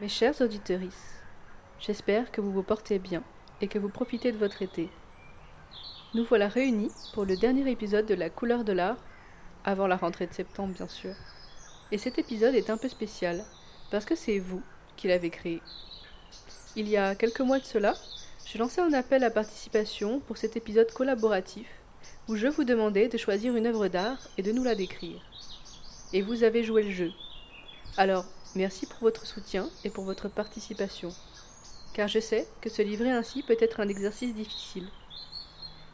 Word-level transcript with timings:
Mes 0.00 0.08
chers 0.08 0.40
auditeurs, 0.40 0.80
j'espère 1.78 2.32
que 2.32 2.40
vous 2.40 2.52
vous 2.52 2.62
portez 2.62 2.98
bien 2.98 3.22
et 3.60 3.68
que 3.68 3.78
vous 3.78 3.90
profitez 3.90 4.32
de 4.32 4.38
votre 4.38 4.62
été. 4.62 4.88
Nous 6.14 6.24
voilà 6.24 6.48
réunis 6.48 6.90
pour 7.12 7.26
le 7.26 7.36
dernier 7.36 7.70
épisode 7.70 8.06
de 8.06 8.14
La 8.14 8.30
couleur 8.30 8.64
de 8.64 8.72
l'art, 8.72 8.96
avant 9.62 9.86
la 9.86 9.98
rentrée 9.98 10.26
de 10.26 10.32
septembre 10.32 10.72
bien 10.72 10.88
sûr. 10.88 11.12
Et 11.92 11.98
cet 11.98 12.18
épisode 12.18 12.54
est 12.54 12.70
un 12.70 12.78
peu 12.78 12.88
spécial, 12.88 13.44
parce 13.90 14.06
que 14.06 14.14
c'est 14.14 14.38
vous 14.38 14.62
qui 14.96 15.08
l'avez 15.08 15.28
créé. 15.28 15.60
Il 16.76 16.88
y 16.88 16.96
a 16.96 17.14
quelques 17.14 17.42
mois 17.42 17.58
de 17.58 17.64
cela, 17.66 17.94
j'ai 18.46 18.58
lancé 18.58 18.80
un 18.80 18.94
appel 18.94 19.22
à 19.22 19.30
participation 19.30 20.20
pour 20.20 20.38
cet 20.38 20.56
épisode 20.56 20.90
collaboratif, 20.92 21.68
où 22.26 22.36
je 22.36 22.46
vous 22.46 22.64
demandais 22.64 23.08
de 23.08 23.18
choisir 23.18 23.54
une 23.54 23.66
œuvre 23.66 23.88
d'art 23.88 24.30
et 24.38 24.42
de 24.42 24.52
nous 24.52 24.64
la 24.64 24.74
décrire. 24.74 25.20
Et 26.14 26.22
vous 26.22 26.42
avez 26.42 26.64
joué 26.64 26.84
le 26.84 26.90
jeu. 26.90 27.12
Alors, 27.98 28.24
merci 28.54 28.86
pour 28.86 29.00
votre 29.00 29.26
soutien 29.26 29.68
et 29.84 29.90
pour 29.90 30.04
votre 30.04 30.28
participation, 30.28 31.10
car 31.92 32.08
je 32.08 32.18
sais 32.18 32.48
que 32.60 32.70
se 32.70 32.82
livrer 32.82 33.10
ainsi 33.10 33.42
peut 33.42 33.56
être 33.60 33.80
un 33.80 33.88
exercice 33.88 34.34
difficile. 34.34 34.88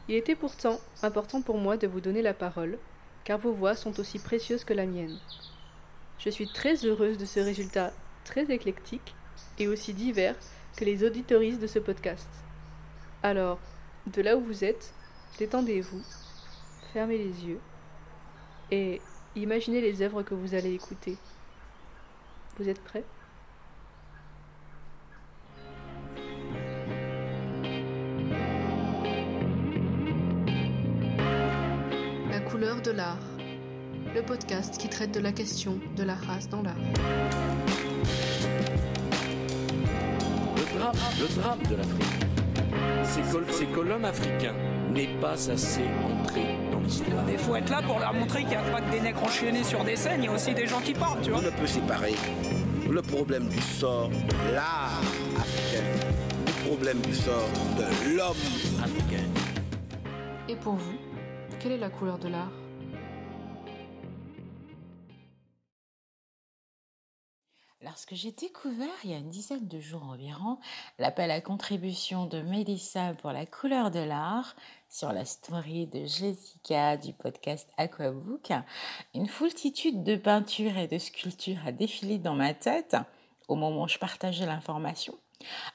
Il 0.07 0.15
était 0.15 0.35
pourtant 0.35 0.79
important 1.03 1.41
pour 1.41 1.57
moi 1.57 1.77
de 1.77 1.87
vous 1.87 2.01
donner 2.01 2.21
la 2.21 2.33
parole, 2.33 2.77
car 3.23 3.37
vos 3.39 3.51
voix 3.51 3.75
sont 3.75 3.99
aussi 3.99 4.19
précieuses 4.19 4.63
que 4.63 4.73
la 4.73 4.85
mienne. 4.85 5.19
Je 6.19 6.29
suis 6.29 6.47
très 6.47 6.85
heureuse 6.85 7.17
de 7.17 7.25
ce 7.25 7.39
résultat 7.39 7.91
très 8.23 8.45
éclectique 8.51 9.15
et 9.59 9.67
aussi 9.67 9.93
divers 9.93 10.35
que 10.75 10.85
les 10.85 11.03
auditoristes 11.03 11.59
de 11.59 11.67
ce 11.67 11.79
podcast. 11.79 12.27
Alors, 13.23 13.59
de 14.07 14.21
là 14.21 14.37
où 14.37 14.41
vous 14.41 14.63
êtes, 14.63 14.93
détendez-vous, 15.37 16.01
fermez 16.93 17.17
les 17.17 17.45
yeux 17.45 17.59
et 18.71 19.01
imaginez 19.35 19.81
les 19.81 20.01
œuvres 20.01 20.23
que 20.23 20.33
vous 20.33 20.55
allez 20.55 20.73
écouter. 20.73 21.17
Vous 22.59 22.67
êtes 22.67 22.83
prêts? 22.83 23.03
La 32.31 32.39
couleur 32.39 32.81
de 32.81 32.89
l'art. 32.89 33.19
Le 34.15 34.23
podcast 34.23 34.79
qui 34.79 34.89
traite 34.89 35.13
de 35.13 35.19
la 35.19 35.31
question 35.31 35.79
de 35.95 36.01
la 36.01 36.15
race 36.15 36.49
dans 36.49 36.63
l'art. 36.63 36.75
Le 40.55 40.79
drame, 40.79 40.95
le 41.19 41.41
drame 41.41 41.59
de 41.69 41.75
l'Afrique, 41.75 42.25
c'est 43.03 43.71
que, 43.71 43.81
l'homme 43.81 44.05
africain 44.05 44.55
n'est 44.95 45.19
pas 45.19 45.51
assez 45.51 45.83
entré. 46.03 46.66
Il 47.29 47.37
faut 47.37 47.55
être 47.55 47.69
là 47.69 47.81
pour 47.81 47.99
leur 47.99 48.13
montrer 48.13 48.41
qu'il 48.41 48.49
n'y 48.49 48.55
a 48.55 48.61
pas 48.61 48.81
que 48.81 48.91
des 48.91 49.01
nègres 49.01 49.23
enchaînés 49.23 49.63
sur 49.63 49.83
des 49.83 49.95
scènes, 49.95 50.23
il 50.23 50.25
y 50.25 50.29
a 50.29 50.31
aussi 50.31 50.53
des 50.53 50.67
gens 50.67 50.79
qui 50.79 50.93
parlent, 50.93 51.21
tu 51.21 51.31
vois. 51.31 51.39
On 51.39 51.43
ne 51.43 51.49
peut 51.49 51.67
séparer 51.67 52.15
le 52.89 53.01
problème 53.01 53.47
du 53.49 53.61
sort 53.61 54.09
de 54.09 54.53
l'art 54.53 55.01
africain 55.37 55.83
du 56.45 56.53
problème 56.69 56.99
du 57.01 57.13
sort 57.13 57.49
de 57.77 58.15
l'homme 58.15 58.35
africain. 58.83 59.23
Et 60.49 60.55
pour 60.55 60.73
vous, 60.73 60.97
quelle 61.59 61.73
est 61.73 61.77
la 61.77 61.89
couleur 61.89 62.17
de 62.17 62.29
l'art? 62.29 62.51
Lorsque 67.97 68.13
j'ai 68.13 68.31
découvert 68.31 68.93
il 69.03 69.09
y 69.09 69.13
a 69.15 69.17
une 69.17 69.31
dizaine 69.31 69.67
de 69.67 69.79
jours 69.79 70.03
environ 70.03 70.59
l'appel 70.99 71.31
à 71.31 71.41
contribution 71.41 72.27
de 72.27 72.41
Mélissa 72.43 73.15
pour 73.15 73.31
la 73.31 73.47
couleur 73.47 73.89
de 73.89 73.97
l'art 73.97 74.55
sur 74.87 75.11
la 75.11 75.25
story 75.25 75.87
de 75.87 76.05
Jessica 76.05 76.95
du 76.95 77.11
podcast 77.13 77.67
Aquabook, 77.75 78.51
une 79.15 79.25
foultitude 79.25 80.03
de 80.03 80.15
peintures 80.15 80.77
et 80.77 80.85
de 80.85 80.99
sculptures 80.99 81.57
a 81.65 81.71
défilé 81.71 82.19
dans 82.19 82.35
ma 82.35 82.53
tête 82.53 82.95
au 83.47 83.55
moment 83.55 83.85
où 83.85 83.87
je 83.87 83.97
partageais 83.97 84.45
l'information, 84.45 85.15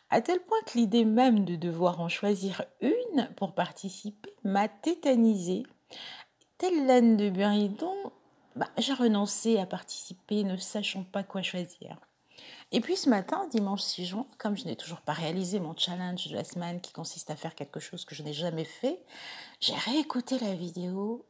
à 0.08 0.20
tel 0.20 0.38
point 0.38 0.62
que 0.66 0.78
l'idée 0.78 1.04
même 1.04 1.44
de 1.44 1.56
devoir 1.56 2.00
en 2.00 2.08
choisir 2.08 2.62
une 2.80 3.30
pour 3.34 3.52
participer 3.52 4.32
m'a 4.44 4.68
tétanisée. 4.68 5.64
Telle 6.56 6.86
laine 6.86 7.16
de 7.16 7.30
buridon, 7.30 8.12
bah, 8.54 8.68
j'ai 8.78 8.94
renoncé 8.94 9.58
à 9.58 9.66
participer, 9.66 10.44
ne 10.44 10.56
sachant 10.56 11.02
pas 11.02 11.24
quoi 11.24 11.42
choisir. 11.42 11.98
Et 12.72 12.80
puis 12.80 12.96
ce 12.96 13.10
matin, 13.10 13.46
dimanche 13.50 13.82
6 13.82 14.06
juin, 14.06 14.26
comme 14.38 14.56
je 14.56 14.64
n'ai 14.64 14.76
toujours 14.76 15.02
pas 15.02 15.12
réalisé 15.12 15.60
mon 15.60 15.76
challenge 15.76 16.28
de 16.28 16.34
la 16.34 16.44
semaine 16.44 16.80
qui 16.80 16.92
consiste 16.92 17.30
à 17.30 17.36
faire 17.36 17.54
quelque 17.54 17.80
chose 17.80 18.04
que 18.04 18.14
je 18.14 18.22
n'ai 18.22 18.32
jamais 18.32 18.64
fait, 18.64 19.04
j'ai 19.60 19.74
réécouté 19.74 20.38
la 20.38 20.54
vidéo 20.54 21.26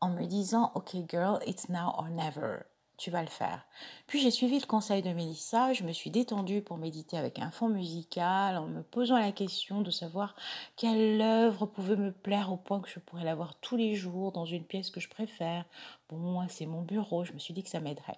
en 0.00 0.10
me 0.10 0.24
disant 0.24 0.72
Ok, 0.74 0.96
girl, 1.08 1.38
it's 1.46 1.68
now 1.68 1.92
or 1.96 2.08
never. 2.08 2.60
Tu 2.96 3.10
vas 3.10 3.20
le 3.20 3.28
faire. 3.28 3.66
Puis 4.06 4.20
j'ai 4.20 4.30
suivi 4.30 4.58
le 4.58 4.64
conseil 4.64 5.02
de 5.02 5.10
Mélissa, 5.10 5.74
je 5.74 5.84
me 5.84 5.92
suis 5.92 6.10
détendue 6.10 6.62
pour 6.62 6.78
méditer 6.78 7.18
avec 7.18 7.38
un 7.38 7.50
fond 7.50 7.68
musical 7.68 8.56
en 8.56 8.66
me 8.66 8.82
posant 8.82 9.18
la 9.18 9.32
question 9.32 9.82
de 9.82 9.90
savoir 9.90 10.34
quelle 10.76 11.20
œuvre 11.20 11.66
pouvait 11.66 11.96
me 11.96 12.10
plaire 12.10 12.50
au 12.50 12.56
point 12.56 12.80
que 12.80 12.88
je 12.88 12.98
pourrais 12.98 13.24
l'avoir 13.24 13.60
tous 13.60 13.76
les 13.76 13.94
jours 13.94 14.32
dans 14.32 14.46
une 14.46 14.64
pièce 14.64 14.88
que 14.88 15.00
je 15.00 15.10
préfère. 15.10 15.66
Bon, 16.08 16.16
moi, 16.16 16.46
c'est 16.48 16.64
mon 16.64 16.80
bureau, 16.80 17.22
je 17.22 17.34
me 17.34 17.38
suis 17.38 17.52
dit 17.52 17.62
que 17.62 17.68
ça 17.68 17.80
m'aiderait. 17.80 18.16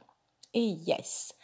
Et 0.54 0.60
yes, 0.60 1.34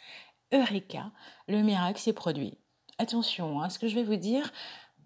Eureka, 0.55 1.11
le 1.47 1.61
miracle 1.61 1.99
s'est 1.99 2.13
produit. 2.13 2.57
Attention, 2.97 3.61
hein, 3.61 3.69
ce 3.69 3.77
que 3.77 3.87
je 3.87 3.95
vais 3.95 4.03
vous 4.03 4.15
dire 4.15 4.51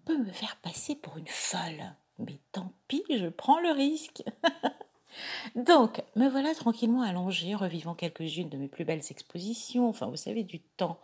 peut 0.04 0.16
me 0.16 0.32
faire 0.32 0.56
passer 0.56 0.94
pour 0.94 1.16
une 1.18 1.26
folle. 1.26 1.94
Mais 2.18 2.38
tant 2.52 2.72
pis, 2.86 3.02
je 3.10 3.26
prends 3.26 3.60
le 3.60 3.72
risque. 3.72 4.22
Donc, 5.56 6.02
me 6.14 6.28
voilà 6.28 6.54
tranquillement 6.54 7.02
allongée, 7.02 7.54
revivant 7.54 7.94
quelques-unes 7.94 8.48
de 8.48 8.56
mes 8.56 8.68
plus 8.68 8.84
belles 8.84 9.02
expositions, 9.10 9.88
enfin, 9.88 10.06
vous 10.06 10.16
savez, 10.16 10.44
du 10.44 10.60
temps 10.60 11.00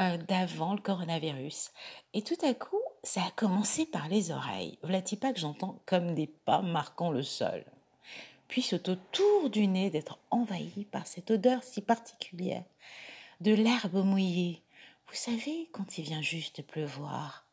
euh, 0.00 0.16
d'avant 0.16 0.74
le 0.74 0.80
coronavirus. 0.80 1.70
Et 2.14 2.22
tout 2.22 2.38
à 2.42 2.54
coup, 2.54 2.82
ça 3.04 3.20
a 3.22 3.30
commencé 3.30 3.86
par 3.86 4.08
les 4.08 4.32
oreilles. 4.32 4.78
Voilà-t-il 4.82 5.18
pas 5.18 5.32
que 5.32 5.38
j'entends 5.38 5.80
comme 5.86 6.14
des 6.14 6.26
pas 6.26 6.62
marquant 6.62 7.12
le 7.12 7.22
sol? 7.22 7.64
Puis 8.48 8.62
c'est 8.62 8.88
autour 8.88 9.50
du 9.50 9.66
nez 9.68 9.90
d'être 9.90 10.18
envahi 10.30 10.86
par 10.90 11.06
cette 11.06 11.30
odeur 11.30 11.62
si 11.62 11.82
particulière 11.82 12.64
de 13.40 13.52
l'herbe 13.52 14.04
mouillée. 14.04 14.62
Vous 15.08 15.14
savez, 15.14 15.68
quand 15.72 15.96
il 15.96 16.04
vient 16.04 16.22
juste 16.22 16.62
pleuvoir. 16.62 17.46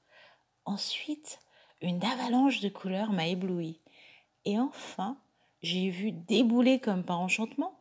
Ensuite, 0.65 1.39
une 1.81 2.03
avalanche 2.03 2.59
de 2.61 2.69
couleurs 2.69 3.11
m'a 3.11 3.27
ébloui. 3.27 3.79
Et 4.45 4.59
enfin, 4.59 5.17
j'ai 5.61 5.89
vu 5.89 6.11
débouler 6.11 6.79
comme 6.79 7.03
par 7.03 7.21
enchantement 7.21 7.79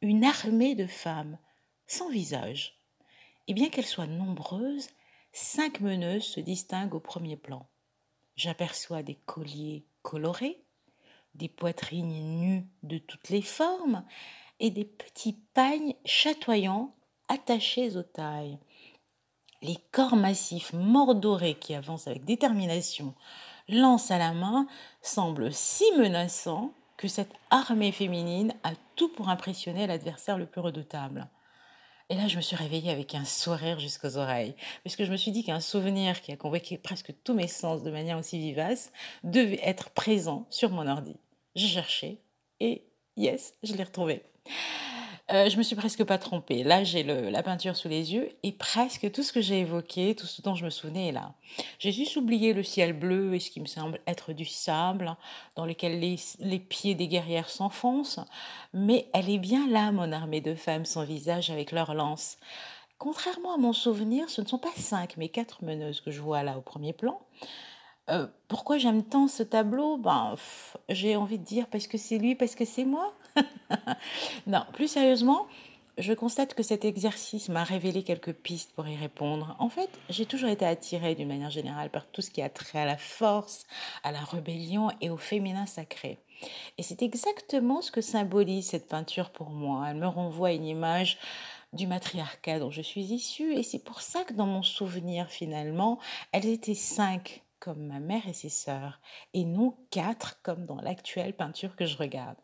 une 0.00 0.24
armée 0.24 0.74
de 0.74 0.86
femmes, 0.86 1.38
sans 1.86 2.08
visage. 2.08 2.78
Et 3.48 3.54
bien 3.54 3.68
qu'elles 3.68 3.84
soient 3.84 4.06
nombreuses, 4.06 4.88
cinq 5.32 5.80
meneuses 5.80 6.24
se 6.24 6.40
distinguent 6.40 6.94
au 6.94 7.00
premier 7.00 7.36
plan. 7.36 7.68
J'aperçois 8.34 9.02
des 9.02 9.16
colliers 9.26 9.84
colorés, 10.00 10.64
des 11.34 11.48
poitrines 11.48 12.38
nues 12.40 12.66
de 12.82 12.96
toutes 12.96 13.28
les 13.28 13.42
formes 13.42 14.04
et 14.58 14.70
des 14.70 14.84
petits 14.86 15.38
pagnes 15.52 15.94
chatoyants 16.06 16.94
attachés 17.28 17.96
aux 17.96 18.02
tailles. 18.02 18.58
Les 19.62 19.76
corps 19.92 20.16
massifs 20.16 20.72
mordorés 20.72 21.54
qui 21.54 21.74
avancent 21.74 22.08
avec 22.08 22.24
détermination, 22.24 23.14
lance 23.68 24.10
à 24.10 24.18
la 24.18 24.32
main, 24.32 24.66
semblent 25.02 25.52
si 25.52 25.84
menaçants 25.96 26.72
que 26.96 27.08
cette 27.08 27.34
armée 27.50 27.92
féminine 27.92 28.54
a 28.64 28.72
tout 28.96 29.08
pour 29.08 29.28
impressionner 29.28 29.86
l'adversaire 29.86 30.38
le 30.38 30.46
plus 30.46 30.60
redoutable. 30.60 31.28
Et 32.08 32.14
là, 32.14 32.28
je 32.28 32.36
me 32.36 32.42
suis 32.42 32.56
réveillée 32.56 32.90
avec 32.90 33.14
un 33.14 33.24
sourire 33.24 33.78
jusqu'aux 33.78 34.18
oreilles, 34.18 34.54
puisque 34.82 35.04
je 35.04 35.10
me 35.10 35.16
suis 35.16 35.30
dit 35.30 35.44
qu'un 35.44 35.60
souvenir 35.60 36.20
qui 36.20 36.30
a 36.30 36.36
convoqué 36.36 36.76
presque 36.76 37.14
tous 37.24 37.32
mes 37.32 37.48
sens 37.48 37.82
de 37.82 37.90
manière 37.90 38.18
aussi 38.18 38.38
vivace 38.38 38.92
devait 39.24 39.60
être 39.62 39.90
présent 39.90 40.46
sur 40.50 40.70
mon 40.70 40.86
ordi. 40.86 41.16
J'ai 41.54 41.68
cherché 41.68 42.20
et 42.60 42.84
yes, 43.16 43.54
je 43.62 43.74
l'ai 43.74 43.84
retrouvé. 43.84 44.22
Euh, 45.32 45.48
je 45.48 45.56
me 45.56 45.62
suis 45.62 45.76
presque 45.76 46.04
pas 46.04 46.18
trompée. 46.18 46.62
Là, 46.62 46.84
j'ai 46.84 47.02
la 47.04 47.42
peinture 47.42 47.74
sous 47.74 47.88
les 47.88 48.12
yeux 48.12 48.28
et 48.42 48.52
presque 48.52 49.10
tout 49.12 49.22
ce 49.22 49.32
que 49.32 49.40
j'ai 49.40 49.60
évoqué, 49.60 50.14
tout 50.14 50.26
ce 50.26 50.42
dont 50.42 50.54
je 50.54 50.64
me 50.64 50.70
souvenais 50.70 51.08
est 51.08 51.12
là. 51.12 51.32
J'ai 51.78 51.90
juste 51.90 52.16
oublié 52.16 52.52
le 52.52 52.62
ciel 52.62 52.92
bleu 52.92 53.34
et 53.34 53.40
ce 53.40 53.50
qui 53.50 53.60
me 53.60 53.66
semble 53.66 54.00
être 54.06 54.34
du 54.34 54.44
sable 54.44 55.16
dans 55.56 55.64
lequel 55.64 56.00
les, 56.00 56.58
pieds 56.58 56.94
des 56.94 57.08
guerrières 57.08 57.48
s'enfoncent, 57.48 58.20
mais 58.74 59.08
elle 59.14 59.30
est 59.30 59.38
bien 59.38 59.66
là, 59.68 59.90
mon 59.90 60.12
armée 60.12 60.42
de 60.42 60.54
femmes 60.54 60.84
sans 60.84 61.04
visage 61.04 61.48
avec 61.48 61.72
leurs 61.72 61.94
lances. 61.94 62.36
Contrairement 62.98 63.54
à 63.54 63.58
mon 63.58 63.72
souvenir, 63.72 64.28
ce 64.28 64.42
ne 64.42 64.46
sont 64.46 64.58
pas 64.58 64.72
cinq, 64.76 65.16
mais 65.16 65.30
quatre 65.30 65.64
meneuses 65.64 66.02
que 66.02 66.10
je 66.10 66.20
vois 66.20 66.42
là 66.42 66.58
au 66.58 66.60
premier 66.60 66.92
plan. 66.92 67.18
Euh, 68.10 68.26
pourquoi 68.48 68.76
j'aime 68.76 69.02
tant 69.02 69.28
ce 69.28 69.42
tableau? 69.42 69.96
Ben, 69.96 70.34
j'ai 70.88 71.16
envie 71.16 71.38
de 71.38 71.44
dire 71.44 71.68
parce 71.68 71.86
que 71.86 71.96
c'est 71.96 72.18
lui, 72.18 72.34
parce 72.34 72.54
que 72.54 72.64
c'est 72.64 72.84
moi. 72.84 73.14
non, 74.46 74.64
plus 74.72 74.88
sérieusement, 74.88 75.46
je 75.98 76.12
constate 76.12 76.54
que 76.54 76.62
cet 76.62 76.84
exercice 76.84 77.48
m'a 77.48 77.64
révélé 77.64 78.02
quelques 78.02 78.32
pistes 78.32 78.72
pour 78.74 78.88
y 78.88 78.96
répondre. 78.96 79.56
En 79.58 79.68
fait, 79.68 79.90
j'ai 80.08 80.26
toujours 80.26 80.48
été 80.48 80.64
attirée 80.64 81.14
d'une 81.14 81.28
manière 81.28 81.50
générale 81.50 81.90
par 81.90 82.06
tout 82.06 82.22
ce 82.22 82.30
qui 82.30 82.42
a 82.42 82.48
trait 82.48 82.80
à 82.80 82.86
la 82.86 82.96
force, 82.96 83.66
à 84.02 84.12
la 84.12 84.20
rébellion 84.20 84.90
et 85.00 85.10
au 85.10 85.16
féminin 85.16 85.66
sacré. 85.66 86.18
Et 86.78 86.82
c'est 86.82 87.02
exactement 87.02 87.82
ce 87.82 87.92
que 87.92 88.00
symbolise 88.00 88.68
cette 88.68 88.88
peinture 88.88 89.30
pour 89.30 89.50
moi. 89.50 89.86
Elle 89.88 89.96
me 89.96 90.06
renvoie 90.06 90.48
à 90.48 90.52
une 90.52 90.64
image 90.64 91.18
du 91.72 91.86
matriarcat 91.86 92.58
dont 92.58 92.70
je 92.70 92.82
suis 92.82 93.12
issue, 93.12 93.54
et 93.54 93.62
c'est 93.62 93.82
pour 93.82 94.02
ça 94.02 94.24
que 94.24 94.34
dans 94.34 94.46
mon 94.46 94.62
souvenir, 94.62 95.28
finalement, 95.28 95.98
elles 96.32 96.46
étaient 96.46 96.74
cinq 96.74 97.42
comme 97.60 97.86
ma 97.86 98.00
mère 98.00 98.26
et 98.28 98.32
ses 98.32 98.48
sœurs, 98.48 99.00
et 99.34 99.44
non 99.44 99.76
quatre 99.90 100.42
comme 100.42 100.66
dans 100.66 100.80
l'actuelle 100.80 101.34
peinture 101.34 101.76
que 101.76 101.86
je 101.86 101.96
regarde. 101.96 102.36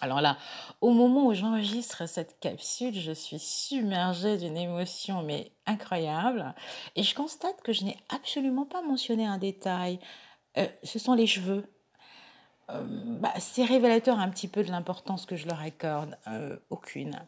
Alors 0.00 0.20
là, 0.20 0.36
au 0.80 0.90
moment 0.90 1.26
où 1.26 1.34
j'enregistre 1.34 2.06
cette 2.06 2.38
capsule, 2.40 2.94
je 2.94 3.12
suis 3.12 3.38
submergée 3.38 4.36
d'une 4.36 4.56
émotion 4.56 5.22
mais 5.22 5.52
incroyable 5.66 6.54
et 6.94 7.02
je 7.02 7.14
constate 7.14 7.60
que 7.62 7.72
je 7.72 7.84
n'ai 7.84 7.96
absolument 8.08 8.64
pas 8.64 8.82
mentionné 8.82 9.26
un 9.26 9.38
détail. 9.38 9.98
Euh, 10.56 10.66
ce 10.84 10.98
sont 10.98 11.14
les 11.14 11.26
cheveux. 11.26 11.64
Euh, 12.70 12.82
bah, 12.84 13.32
c'est 13.38 13.64
révélateur 13.64 14.18
un 14.18 14.28
petit 14.28 14.48
peu 14.48 14.62
de 14.62 14.70
l'importance 14.70 15.26
que 15.26 15.36
je 15.36 15.46
leur 15.46 15.60
accorde. 15.60 16.16
Euh, 16.28 16.56
aucune. 16.70 17.18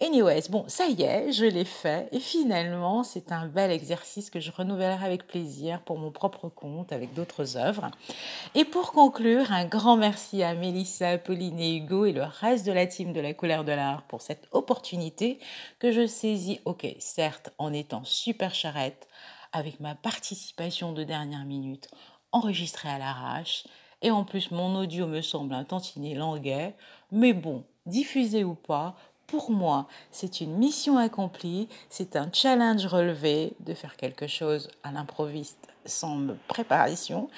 Anyways, 0.00 0.48
bon, 0.50 0.64
ça 0.66 0.88
y 0.88 1.02
est, 1.02 1.30
je 1.30 1.44
l'ai 1.44 1.64
fait. 1.64 2.08
Et 2.10 2.18
finalement, 2.18 3.04
c'est 3.04 3.30
un 3.30 3.46
bel 3.46 3.70
exercice 3.70 4.28
que 4.28 4.40
je 4.40 4.50
renouvellerai 4.50 5.06
avec 5.06 5.28
plaisir 5.28 5.80
pour 5.82 5.98
mon 5.98 6.10
propre 6.10 6.48
compte, 6.48 6.92
avec 6.92 7.14
d'autres 7.14 7.56
œuvres. 7.56 7.92
Et 8.56 8.64
pour 8.64 8.90
conclure, 8.90 9.52
un 9.52 9.66
grand 9.66 9.96
merci 9.96 10.42
à 10.42 10.54
Mélissa, 10.54 11.16
Pauline 11.18 11.60
et 11.60 11.76
Hugo 11.76 12.06
et 12.06 12.12
le 12.12 12.24
reste 12.24 12.66
de 12.66 12.72
la 12.72 12.88
team 12.88 13.12
de 13.12 13.20
la 13.20 13.34
couleur 13.34 13.62
de 13.64 13.70
l'art 13.70 14.02
pour 14.08 14.20
cette 14.20 14.48
opportunité 14.50 15.38
que 15.78 15.92
je 15.92 16.08
saisis, 16.08 16.60
ok, 16.64 16.88
certes, 16.98 17.52
en 17.58 17.72
étant 17.72 18.02
super 18.02 18.52
charrette, 18.52 19.06
avec 19.52 19.78
ma 19.78 19.94
participation 19.94 20.92
de 20.92 21.04
dernière 21.04 21.44
minute, 21.44 21.88
enregistrée 22.32 22.88
à 22.88 22.98
l'arrache. 22.98 23.64
Et 24.02 24.10
en 24.10 24.24
plus, 24.24 24.50
mon 24.50 24.74
audio 24.74 25.06
me 25.06 25.22
semble 25.22 25.54
un 25.54 25.64
tantinet 25.64 26.14
languet. 26.14 26.74
Mais 27.12 27.32
bon, 27.32 27.64
diffusé 27.86 28.42
ou 28.42 28.54
pas, 28.54 28.96
pour 29.26 29.50
moi, 29.50 29.88
c'est 30.10 30.40
une 30.40 30.56
mission 30.56 30.98
accomplie, 30.98 31.68
c'est 31.88 32.16
un 32.16 32.30
challenge 32.32 32.86
relevé 32.86 33.54
de 33.60 33.74
faire 33.74 33.96
quelque 33.96 34.26
chose 34.26 34.68
à 34.82 34.92
l'improviste 34.92 35.68
sans 35.86 36.36
préparation, 36.48 37.28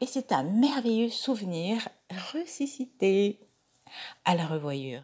et 0.00 0.06
c'est 0.06 0.32
un 0.32 0.42
merveilleux 0.42 1.10
souvenir 1.10 1.88
ressuscité. 2.32 3.40
À 4.24 4.34
la 4.34 4.46
revoyure. 4.46 5.02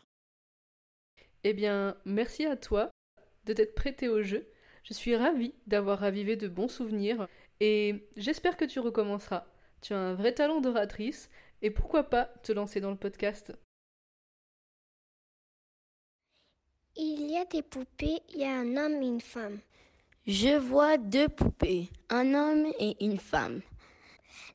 Eh 1.44 1.52
bien, 1.52 1.96
merci 2.05 2.46
à 2.46 2.56
toi 2.56 2.91
de 3.44 3.52
t'être 3.52 3.75
prêté 3.75 4.08
au 4.08 4.23
jeu. 4.23 4.50
Je 4.82 4.94
suis 4.94 5.14
ravie 5.14 5.55
d'avoir 5.67 5.99
ravivé 5.99 6.37
de 6.37 6.49
bons 6.49 6.69
souvenirs 6.69 7.29
et 7.61 8.08
j'espère 8.17 8.56
que 8.56 8.64
tu 8.64 8.81
recommenceras. 8.81 9.44
Tu 9.82 9.93
as 9.93 9.99
un 9.99 10.14
vrai 10.14 10.32
talent 10.32 10.61
d'oratrice 10.61 11.31
et 11.62 11.70
pourquoi 11.70 12.05
pas 12.05 12.25
te 12.43 12.52
lancer 12.52 12.81
dans 12.81 12.91
le 12.91 12.96
podcast? 12.96 13.52
Il 17.00 17.31
y 17.31 17.37
a 17.37 17.45
des 17.45 17.62
poupées, 17.62 18.19
il 18.31 18.41
y 18.41 18.45
a 18.45 18.59
un 18.59 18.77
homme 18.77 19.00
et 19.00 19.06
une 19.06 19.21
femme. 19.21 19.61
Je 20.27 20.59
vois 20.59 20.99
deux 20.99 21.29
poupées, 21.29 21.91
un 22.09 22.35
homme 22.35 22.67
et 22.81 22.97
une 23.05 23.21
femme. 23.21 23.61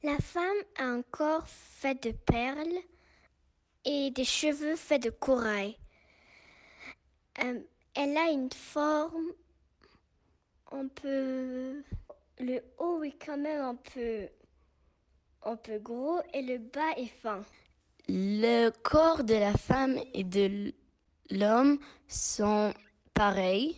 La 0.04 0.18
femme 0.18 0.62
a 0.78 0.84
un 0.84 1.04
corps 1.04 1.48
fait 1.48 2.04
de 2.04 2.12
perles 2.12 2.82
et 3.86 4.12
des 4.12 4.26
cheveux 4.26 4.76
faits 4.76 5.04
de 5.04 5.10
corail. 5.10 5.78
Euh, 7.46 7.62
elle 7.96 8.18
a 8.18 8.30
une 8.30 8.52
forme 8.52 9.32
un 10.74 10.88
peu... 10.90 11.82
Le 12.40 12.60
haut 12.78 13.04
est 13.04 13.26
quand 13.26 13.38
même 13.38 13.62
un 13.62 13.76
peu, 13.76 14.28
un 15.44 15.56
peu 15.56 15.80
gros 15.80 16.20
et 16.34 16.42
le 16.42 16.58
bas 16.58 16.92
est 16.98 17.06
fin. 17.22 17.42
Le 18.10 18.70
corps 18.70 19.24
de 19.24 19.36
la 19.36 19.54
femme 19.54 19.98
et 20.14 20.26
de 20.26 20.74
l'homme 21.30 21.80
sont 22.08 22.74
pareils 23.14 23.78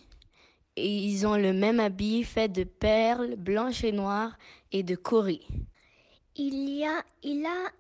et 0.76 0.88
ils 0.88 1.26
ont 1.26 1.38
le 1.38 1.54
même 1.54 1.80
habit 1.80 2.24
fait 2.24 2.50
de 2.50 2.64
perles 2.64 3.36
blanches 3.36 3.84
et 3.84 3.92
noires 3.92 4.38
et 4.72 4.84
de 4.84 4.96
coris. 4.96 5.48
Il 6.36 6.70
y 6.70 6.86
a, 6.86 7.04
il 7.24 7.46
a, 7.46 7.72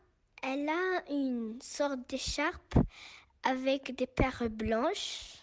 elle 0.41 0.69
a 0.69 1.11
une 1.11 1.59
sorte 1.61 2.09
d'écharpe 2.09 2.75
avec 3.43 3.95
des 3.95 4.07
perles 4.07 4.49
blanches 4.49 5.35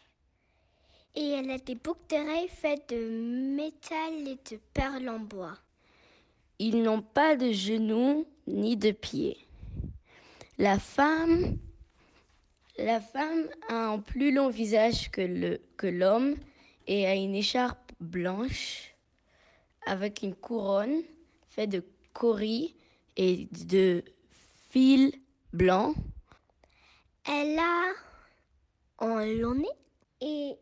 et 1.15 1.31
elle 1.31 1.51
a 1.51 1.59
des 1.59 1.75
boucles 1.75 2.01
d'oreilles 2.09 2.49
faites 2.49 2.89
de 2.89 3.55
métal 3.55 4.27
et 4.27 4.39
de 4.51 4.59
perles 4.73 5.09
en 5.09 5.19
bois. 5.19 5.59
Ils 6.59 6.83
n'ont 6.83 7.03
pas 7.03 7.37
de 7.37 7.53
genoux 7.53 8.27
ni 8.47 8.77
de 8.77 8.93
pieds. 8.93 9.39
La 10.59 10.79
femme 10.79 11.59
la 12.79 13.01
femme 13.01 13.49
a 13.69 13.89
un 13.89 13.99
plus 13.99 14.33
long 14.33 14.49
visage 14.49 15.11
que 15.11 15.21
le 15.21 15.61
que 15.77 15.87
l'homme 15.87 16.37
et 16.87 17.07
a 17.07 17.15
une 17.15 17.35
écharpe 17.35 17.93
blanche 18.01 18.95
avec 19.87 20.23
une 20.23 20.35
couronne 20.35 21.03
faite 21.49 21.71
de 21.71 21.85
coris 22.13 22.75
et 23.17 23.49
de 23.67 24.03
fils 24.71 25.13
blancs. 25.53 25.95
Elle 27.27 27.59
a 27.59 27.93
un 29.01 29.27
long 29.27 29.55
nez 29.55 29.69
et, 30.21 30.57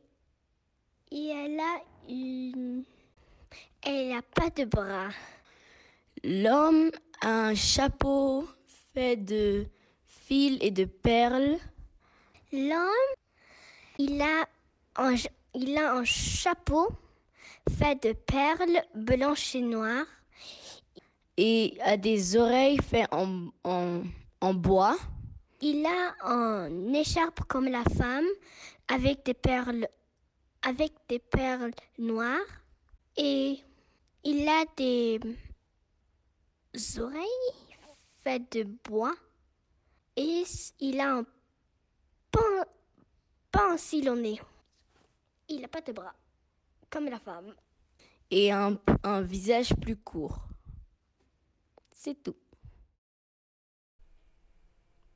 et 1.11 1.27
elle 1.29 1.61
a 1.61 1.83
une... 2.09 2.85
Elle 3.83 4.11
n'a 4.11 4.23
pas 4.23 4.51
de 4.51 4.65
bras. 4.65 5.09
L'homme 6.23 6.91
a 7.23 7.47
un 7.49 7.55
chapeau 7.55 8.47
fait 8.93 9.17
de 9.17 9.67
fils 10.07 10.59
et 10.61 10.71
de 10.71 10.85
perles. 10.85 11.59
L'homme, 12.53 13.15
il 13.99 14.21
a 14.21 14.49
un, 14.97 15.15
il 15.55 15.79
a 15.79 15.93
un 15.95 16.05
chapeau 16.05 16.89
fait 17.79 18.03
de 18.03 18.13
perles 18.13 18.83
blanches 18.95 19.55
et 19.55 19.63
noires. 19.63 20.07
Et 21.37 21.79
a 21.83 21.97
des 21.97 22.37
oreilles 22.37 22.81
faites 22.83 23.09
en, 23.13 23.49
en, 23.65 24.03
en 24.41 24.55
bois. 24.55 24.97
Il 25.63 25.87
a 25.87 26.27
un 26.27 26.93
écharpe 26.93 27.41
comme 27.45 27.69
la 27.69 27.85
femme 27.97 28.27
avec 28.89 29.25
des 29.25 29.35
perles 29.35 29.89
avec 30.63 30.93
des 31.09 31.19
perles 31.19 31.73
noires 31.99 32.41
et 33.17 33.59
il 34.25 34.49
a 34.49 34.65
des 34.77 35.21
oreilles 36.99 37.55
faites 38.23 38.53
de 38.53 38.65
bois 38.65 39.15
et 40.17 40.45
il 40.81 41.01
a 41.01 41.15
un 41.17 41.25
pas 43.61 43.73
un 43.73 43.77
silonné. 43.77 44.41
Il 45.49 45.61
n'a 45.61 45.69
pas 45.69 45.83
de 45.83 45.93
bras, 45.93 46.15
comme 46.89 47.07
la 47.07 47.19
femme. 47.19 47.55
Et 48.31 48.51
un, 48.53 48.81
un 49.03 49.21
visage 49.21 49.75
plus 49.77 49.97
court. 49.97 50.39
C'est 51.91 52.23
tout. 52.23 52.37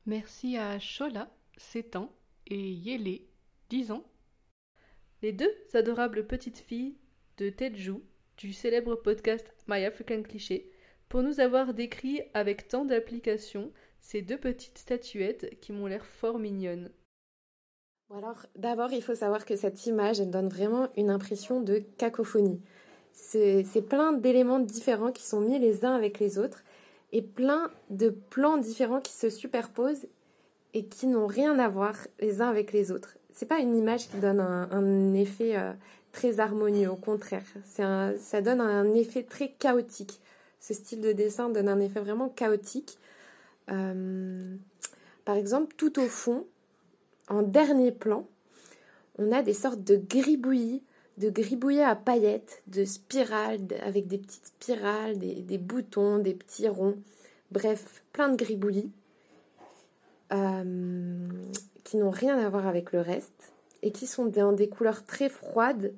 Merci 0.04 0.58
à 0.58 0.78
Chola, 0.78 1.30
7 1.56 1.96
ans, 1.96 2.12
et 2.46 2.70
Yele, 2.72 3.22
10 3.70 3.92
ans. 3.92 4.04
Les 5.22 5.32
deux 5.32 5.54
adorables 5.72 6.26
petites 6.26 6.58
filles 6.58 6.98
de 7.38 7.48
Teju, 7.48 7.94
du 8.36 8.52
célèbre 8.52 8.96
podcast 8.96 9.54
My 9.68 9.84
African 9.86 10.22
Cliché, 10.22 10.70
pour 11.08 11.22
nous 11.22 11.40
avoir 11.40 11.72
décrit 11.72 12.20
avec 12.34 12.68
tant 12.68 12.84
d'application 12.84 13.72
ces 14.00 14.20
deux 14.20 14.38
petites 14.38 14.76
statuettes 14.76 15.58
qui 15.60 15.72
m'ont 15.72 15.86
l'air 15.86 16.04
fort 16.04 16.38
mignonnes. 16.38 16.90
Alors, 18.12 18.46
d'abord, 18.56 18.92
il 18.92 19.02
faut 19.02 19.14
savoir 19.14 19.44
que 19.44 19.56
cette 19.56 19.86
image, 19.86 20.20
elle 20.20 20.30
donne 20.30 20.48
vraiment 20.48 20.88
une 20.96 21.10
impression 21.10 21.60
de 21.60 21.82
cacophonie. 21.98 22.60
C'est 23.12 23.88
plein 23.88 24.12
d'éléments 24.12 24.58
différents 24.58 25.12
qui 25.12 25.22
sont 25.22 25.40
mis 25.40 25.58
les 25.58 25.84
uns 25.84 25.94
avec 25.94 26.18
les 26.18 26.38
autres 26.38 26.64
et 27.12 27.22
plein 27.22 27.70
de 27.90 28.10
plans 28.10 28.58
différents 28.58 29.00
qui 29.00 29.12
se 29.12 29.30
superposent 29.30 30.06
et 30.74 30.84
qui 30.86 31.06
n'ont 31.06 31.28
rien 31.28 31.58
à 31.58 31.68
voir 31.68 31.94
les 32.20 32.40
uns 32.42 32.48
avec 32.48 32.72
les 32.72 32.90
autres. 32.90 33.16
C'est 33.32 33.46
pas 33.46 33.60
une 33.60 33.76
image 33.76 34.08
qui 34.08 34.16
donne 34.18 34.40
un, 34.40 35.14
effet 35.14 35.56
euh, 35.56 35.72
très 36.12 36.40
harmonieux, 36.40 36.90
au 36.90 36.96
contraire, 36.96 37.44
un, 37.78 38.14
ça 38.18 38.42
donne 38.42 38.60
un 38.60 38.94
effet 38.94 39.22
très 39.22 39.50
chaotique. 39.50 40.20
Ce 40.60 40.74
style 40.74 41.00
de 41.00 41.12
dessin 41.12 41.50
donne 41.50 41.68
un 41.68 41.80
effet 41.80 42.00
vraiment 42.00 42.28
chaotique. 42.28 42.98
Euh, 43.70 44.56
par 45.24 45.36
exemple, 45.36 45.74
tout 45.76 46.00
au 46.00 46.06
fond, 46.06 46.46
en 47.28 47.42
dernier 47.42 47.92
plan, 47.92 48.26
on 49.18 49.32
a 49.32 49.42
des 49.42 49.54
sortes 49.54 49.82
de 49.82 49.96
gribouillis, 49.96 50.82
de 51.18 51.30
gribouillis 51.30 51.82
à 51.82 51.94
paillettes, 51.94 52.62
de 52.66 52.84
spirales, 52.84 53.60
avec 53.82 54.06
des 54.06 54.18
petites 54.18 54.46
spirales, 54.46 55.18
des, 55.18 55.58
boutons, 55.58 56.18
des 56.18 56.34
petits 56.34 56.68
ronds, 56.68 56.96
bref, 57.50 58.02
plein 58.12 58.28
de 58.28 58.36
gribouillis 58.36 58.90
euh, 60.32 61.28
qui 61.84 61.96
n'ont 61.96 62.10
rien 62.10 62.38
à 62.38 62.48
voir 62.48 62.66
avec 62.66 62.92
le 62.92 63.00
reste 63.00 63.52
et 63.82 63.92
qui 63.92 64.06
sont 64.06 64.26
dans 64.26 64.52
des 64.52 64.68
couleurs 64.68 65.04
très 65.04 65.28
froides, 65.28 65.92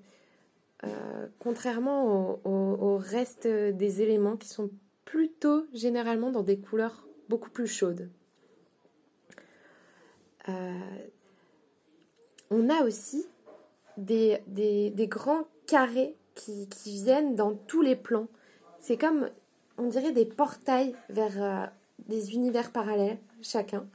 euh, 0.85 1.27
contrairement 1.39 2.41
au, 2.45 2.99
reste 2.99 3.47
des 3.47 4.03
éléments 4.03 4.37
qui 4.37 4.49
sont 4.49 4.71
plutôt 5.05 5.67
généralement 5.73 6.31
dans 6.31 6.43
des 6.43 6.59
couleurs 6.59 7.07
beaucoup 7.29 7.51
plus 7.51 7.67
chaudes. 7.67 8.11
Euh, 10.49 10.79
on 12.51 12.69
a 12.69 12.83
aussi 12.83 13.27
des, 13.97 14.41
des, 14.47 15.07
grands 15.07 15.45
carrés 15.67 16.17
qui, 16.35 16.69
qui, 16.69 17.03
viennent 17.03 17.35
dans 17.35 17.55
tous 17.55 17.83
les 17.83 17.97
plans. 17.97 18.29
C'est 18.79 18.97
comme, 18.97 19.31
on 19.79 19.89
dirait, 19.89 20.13
des 20.13 20.27
portails 20.27 20.95
vers 21.09 21.43
euh, 21.43 21.67
des 22.09 22.35
univers 22.35 22.71
parallèles, 22.73 23.19
chacun. 23.43 23.87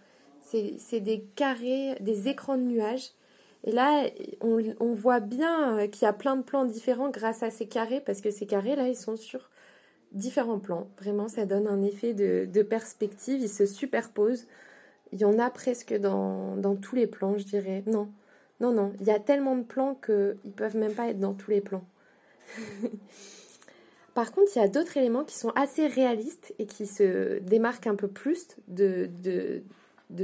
C'est 0.43 0.99
des 0.99 1.21
carrés, 1.35 1.95
des 2.01 2.27
écrans 2.27 2.57
de 2.57 2.63
nuages. 2.63 3.11
Et 3.63 3.71
là, 3.71 4.05
on, 4.41 4.59
on 4.79 4.93
voit 4.93 5.19
bien 5.19 5.77
euh, 5.77 5.87
qu'il 5.87 6.03
y 6.03 6.07
a 6.07 6.13
plein 6.13 6.35
de 6.35 6.41
plans 6.41 6.65
différents 6.65 7.09
grâce 7.09 7.43
à 7.43 7.51
ces 7.51 7.67
carrés, 7.67 8.01
parce 8.01 8.19
que 8.19 8.31
ces 8.31 8.47
carrés-là, 8.47 8.87
ils 8.87 8.97
sont 8.97 9.15
sur 9.15 9.49
différents 10.11 10.59
plans. 10.59 10.87
Vraiment, 10.99 11.27
ça 11.27 11.45
donne 11.45 11.67
un 11.67 11.81
effet 11.83 12.13
de, 12.13 12.45
de, 12.51 12.63
perspective. 12.63 13.39
Ils 13.39 13.49
se 13.49 13.65
superposent. 13.65 14.47
Il 15.13 15.19
y 15.19 15.25
en 15.25 15.39
a 15.39 15.49
presque 15.49 15.93
dans, 15.93 16.55
dans 16.57 16.75
tous 16.75 16.95
les 16.95 17.07
plans, 17.07 17.37
je 17.37 17.45
dirais. 17.45 17.83
Non, 17.85 18.09
non, 18.61 18.71
non. 18.71 18.93
Il 19.01 19.07
y 19.07 19.11
a 19.11 19.19
tellement 19.19 19.55
de 19.55 19.63
plans 19.63 19.95
qu'ils 19.95 20.37
ne 20.45 20.51
peuvent 20.51 20.77
même 20.77 20.93
pas 20.93 21.07
être 21.07 21.19
dans 21.19 21.33
tous 21.33 21.49
les 21.49 21.61
plans. 21.61 21.83
Par 24.13 24.31
contre, 24.31 24.51
il 24.55 24.59
y 24.59 24.61
a 24.61 24.67
d'autres 24.67 24.97
éléments 24.97 25.23
qui 25.23 25.35
sont 25.35 25.51
assez 25.55 25.87
réalistes 25.87 26.53
et 26.59 26.67
qui 26.67 26.85
se 26.85 27.39
démarquent 27.39 27.87
un 27.87 27.95
peu 27.95 28.07
plus 28.07 28.49
de, 28.67 29.09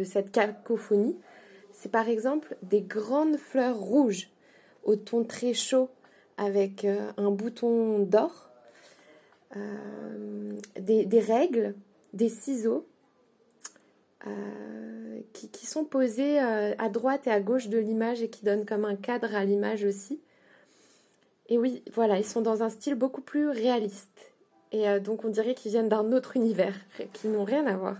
cette 0.04 0.32
cacophonie. 0.32 1.18
C'est 1.72 1.92
par 1.92 2.10
exemple 2.10 2.58
des 2.64 2.82
grandes 2.82 3.38
fleurs 3.38 3.78
rouges 3.78 4.30
au 4.84 4.96
ton 4.96 5.24
très 5.24 5.54
chaud 5.54 5.90
avec 6.38 6.86
euh, 6.86 7.12
un 7.18 7.32
bouton 7.32 8.00
d'or, 8.00 8.50
euh, 9.56 10.54
des, 10.80 11.20
règles, 11.20 11.74
des 12.14 12.30
ciseaux 12.30 12.86
euh, 14.28 15.20
qui, 15.34 15.66
sont 15.66 15.86
posés 15.86 16.40
à 16.40 16.90
droite 16.90 17.28
et 17.28 17.32
à 17.32 17.40
gauche 17.40 17.68
de 17.68 17.78
l'image 17.78 18.22
et 18.22 18.30
qui 18.30 18.46
donnent 18.46 18.66
comme 18.66 18.86
un 18.86 18.96
cadre 18.96 19.36
à 19.36 19.46
l'image 19.46 19.84
aussi. 19.84 20.22
Et 21.50 21.58
oui, 21.58 21.84
voilà, 21.94 22.18
ils 22.18 22.26
sont 22.26 22.42
dans 22.42 22.64
un 22.64 22.70
style 22.70 22.96
beaucoup 22.96 23.22
plus 23.22 23.50
réaliste. 23.50 24.34
Et 24.72 24.90
euh, 24.90 25.00
donc 25.00 25.24
on 25.24 25.30
dirait 25.30 25.56
qu'ils 25.56 25.72
viennent 25.72 25.90
d'un 25.90 26.12
autre 26.12 26.36
univers, 26.36 26.76
qui 27.14 27.28
n'ont 27.28 27.46
rien 27.46 27.66
à 27.68 27.78
voir. 27.78 27.98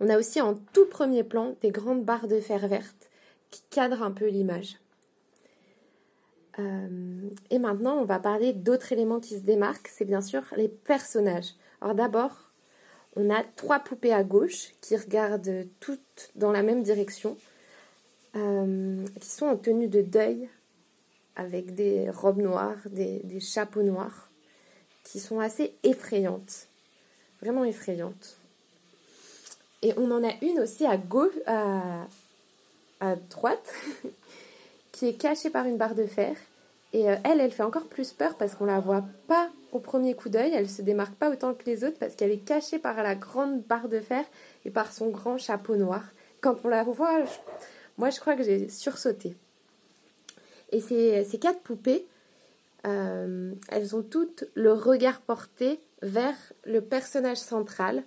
On 0.00 0.08
a 0.08 0.18
aussi 0.18 0.40
en 0.40 0.54
tout 0.72 0.86
premier 0.86 1.24
plan 1.24 1.56
des 1.60 1.70
grandes 1.70 2.04
barres 2.04 2.28
de 2.28 2.40
fer 2.40 2.66
vertes 2.68 3.10
qui 3.50 3.62
cadrent 3.70 4.02
un 4.02 4.12
peu 4.12 4.28
l'image. 4.28 4.78
Euh, 6.58 7.30
et 7.50 7.58
maintenant, 7.58 7.96
on 7.96 8.04
va 8.04 8.18
parler 8.18 8.52
d'autres 8.52 8.92
éléments 8.92 9.20
qui 9.20 9.36
se 9.36 9.42
démarquent, 9.42 9.88
c'est 9.88 10.04
bien 10.04 10.20
sûr 10.20 10.42
les 10.56 10.68
personnages. 10.68 11.54
Alors 11.80 11.94
d'abord, 11.94 12.49
on 13.16 13.30
a 13.30 13.42
trois 13.56 13.80
poupées 13.80 14.12
à 14.12 14.22
gauche 14.22 14.72
qui 14.80 14.96
regardent 14.96 15.66
toutes 15.80 16.30
dans 16.36 16.52
la 16.52 16.62
même 16.62 16.82
direction, 16.82 17.36
euh, 18.36 19.04
qui 19.20 19.28
sont 19.28 19.46
en 19.46 19.56
tenue 19.56 19.88
de 19.88 20.02
deuil 20.02 20.48
avec 21.36 21.74
des 21.74 22.10
robes 22.10 22.40
noires, 22.40 22.78
des, 22.86 23.40
chapeaux 23.40 23.82
noirs, 23.82 24.30
qui 25.04 25.18
sont 25.18 25.40
assez 25.40 25.74
effrayantes, 25.82 26.68
vraiment 27.40 27.64
effrayantes. 27.64 28.36
Et 29.82 29.94
on 29.96 30.10
en 30.10 30.22
a 30.22 30.32
une 30.42 30.60
aussi 30.60 30.84
à 30.84 30.98
gauche, 30.98 31.32
à, 31.46 32.06
à 33.00 33.16
droite, 33.16 33.72
qui 34.92 35.06
est 35.06 35.14
cachée 35.14 35.50
par 35.50 35.66
une 35.66 35.78
barre 35.78 35.94
de 35.94 36.06
fer. 36.06 36.36
Et 36.92 37.08
euh, 37.08 37.16
elle, 37.24 37.40
elle 37.40 37.52
fait 37.52 37.62
encore 37.62 37.86
plus 37.86 38.12
peur 38.12 38.34
parce 38.36 38.54
qu'on 38.54 38.64
la 38.64 38.80
voit 38.80 39.04
pas 39.28 39.50
au 39.72 39.78
premier 39.78 40.14
coup 40.14 40.28
d'œil. 40.28 40.52
Elle 40.54 40.68
se 40.68 40.82
démarque 40.82 41.14
pas 41.14 41.30
autant 41.30 41.54
que 41.54 41.64
les 41.66 41.84
autres 41.84 41.98
parce 41.98 42.16
qu'elle 42.16 42.32
est 42.32 42.44
cachée 42.44 42.78
par 42.78 43.02
la 43.02 43.14
grande 43.14 43.62
barre 43.62 43.88
de 43.88 44.00
fer 44.00 44.24
et 44.64 44.70
par 44.70 44.92
son 44.92 45.10
grand 45.10 45.38
chapeau 45.38 45.76
noir. 45.76 46.02
Quand 46.40 46.56
on 46.64 46.68
la 46.68 46.82
voit, 46.82 47.22
moi 47.98 48.10
je 48.10 48.18
crois 48.18 48.34
que 48.34 48.42
j'ai 48.42 48.68
sursauté. 48.68 49.36
Et 50.72 50.80
ces, 50.80 51.38
quatre 51.40 51.60
poupées, 51.60 52.06
euh, 52.86 53.52
elles 53.68 53.96
ont 53.96 54.02
toutes 54.02 54.44
le 54.54 54.72
regard 54.72 55.20
porté 55.20 55.80
vers 56.02 56.36
le 56.64 56.80
personnage 56.80 57.38
central, 57.38 58.04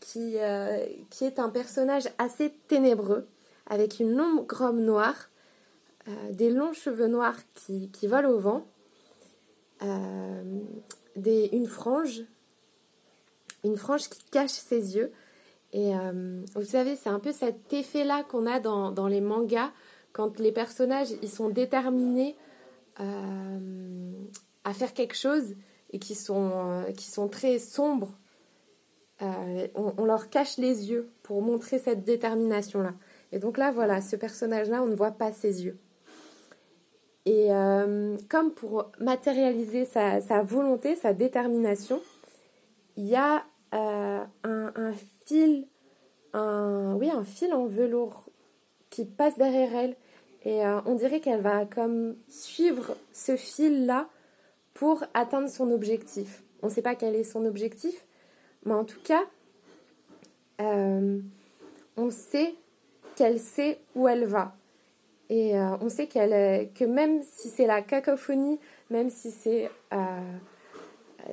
qui, 0.00 0.34
euh, 0.36 0.84
qui 1.10 1.24
est 1.24 1.38
un 1.38 1.48
personnage 1.48 2.08
assez 2.18 2.52
ténébreux, 2.68 3.26
avec 3.66 3.98
une 3.98 4.14
longue 4.14 4.50
robe 4.50 4.78
noire, 4.78 5.28
des 6.32 6.50
longs 6.50 6.72
cheveux 6.72 7.08
noirs 7.08 7.38
qui, 7.54 7.90
qui 7.90 8.06
volent 8.06 8.30
au 8.30 8.38
vent, 8.38 8.66
des, 11.16 11.48
une 11.52 11.66
frange, 11.66 12.22
une 13.64 13.76
frange 13.76 14.08
qui 14.08 14.22
cache 14.30 14.50
ses 14.50 14.96
yeux. 14.96 15.12
Et 15.72 15.92
vous 16.54 16.64
savez, 16.64 16.96
c'est 16.96 17.10
un 17.10 17.20
peu 17.20 17.32
cet 17.32 17.72
effet-là 17.72 18.24
qu'on 18.24 18.46
a 18.46 18.60
dans, 18.60 18.90
dans 18.90 19.06
les 19.06 19.20
mangas 19.20 19.70
quand 20.12 20.38
les 20.40 20.52
personnages 20.52 21.12
ils 21.22 21.30
sont 21.30 21.48
déterminés 21.48 22.36
euh, 23.00 24.10
à 24.64 24.72
faire 24.72 24.92
quelque 24.92 25.16
chose 25.16 25.54
et 25.90 26.00
qui 26.00 26.16
sont, 26.16 26.50
euh, 26.54 26.92
qui 26.92 27.06
sont 27.08 27.28
très 27.28 27.58
sombres, 27.58 28.18
euh, 29.22 29.68
on, 29.74 30.04
leur 30.04 30.28
cache 30.28 30.58
les 30.58 30.90
yeux 30.90 31.08
pour 31.22 31.40
montrer 31.42 31.78
cette 31.78 32.04
détermination-là. 32.04 32.94
Et 33.30 33.38
donc 33.38 33.58
là, 33.58 33.70
voilà, 33.70 34.00
ce 34.00 34.16
personnage-là, 34.16 34.82
on 34.82 34.86
ne 34.86 34.94
voit 34.96 35.12
pas 35.12 35.32
ses 35.32 35.64
yeux. 35.64 35.78
Et 37.30 37.50
comme 38.30 38.52
pour 38.52 38.90
matérialiser 39.00 39.84
sa, 39.84 40.42
volonté, 40.42 40.96
sa 40.96 41.12
détermination, 41.12 42.00
il 42.96 43.06
y 43.06 43.16
a 43.16 43.44
un, 43.72 44.26
un, 44.44 44.92
fil, 45.26 45.66
un, 46.32 46.94
oui, 46.94 47.10
un 47.10 47.24
fil 47.24 47.52
en 47.52 47.66
velours 47.66 48.24
qui 48.88 49.04
passe 49.04 49.36
derrière 49.36 49.74
elle 49.74 49.96
et 50.44 50.64
euh, 50.64 50.80
on 50.86 50.94
dirait 50.94 51.20
qu'elle 51.20 51.40
va 51.40 51.66
comme 51.66 52.16
suivre 52.28 52.96
ce 53.12 53.36
fil-là 53.36 54.08
pour 54.74 55.04
atteindre 55.14 55.48
son 55.48 55.70
objectif. 55.70 56.42
On 56.62 56.68
ne 56.68 56.72
sait 56.72 56.82
pas 56.82 56.94
quel 56.94 57.14
est 57.14 57.24
son 57.24 57.44
objectif, 57.44 58.06
mais 58.64 58.74
en 58.74 58.84
tout 58.84 59.00
cas, 59.02 59.24
euh, 60.60 61.20
on 61.96 62.10
sait 62.10 62.54
qu'elle 63.16 63.40
sait 63.40 63.78
où 63.94 64.08
elle 64.08 64.26
va. 64.26 64.56
Et 65.30 65.58
euh, 65.58 65.76
on 65.80 65.88
sait 65.88 66.06
qu'elle, 66.06 66.72
que 66.72 66.84
même 66.84 67.22
si 67.22 67.48
c'est 67.48 67.66
la 67.66 67.82
cacophonie, 67.82 68.58
même 68.90 69.10
si 69.10 69.30
c'est, 69.30 69.70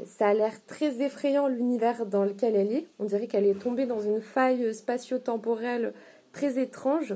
ça 0.06 0.28
a 0.28 0.34
l'air 0.34 0.54
très 0.66 1.02
effrayant 1.02 1.48
l'univers 1.48 2.06
dans 2.06 2.25
lequel 2.25 2.56
elle 2.56 2.74
est, 2.74 2.88
on 3.00 3.06
dirait 3.06 3.28
qu'elle 3.28 3.46
est 3.46 3.60
tombée 3.60 3.86
dans 3.86 4.02
une 4.02 4.22
faille 4.22 4.74
spatio-temporelle 4.74 5.94
très 6.34 6.60
étrange. 6.60 7.16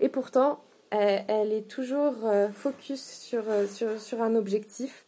Et 0.00 0.08
pourtant, 0.08 0.60
elle, 0.90 1.52
est 1.52 1.68
toujours 1.68 2.14
euh, 2.24 2.48
focus 2.48 3.34
euh, 3.34 3.66
sur, 3.66 4.00
sur, 4.00 4.22
un 4.22 4.34
objectif 4.34 5.04